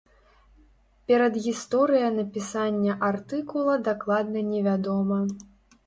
[1.11, 5.25] Перадгісторыя напісання артыкула дакладна невядома.